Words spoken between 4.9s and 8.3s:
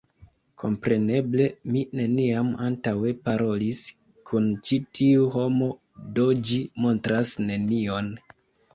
tiu homo do ĝi montras nenion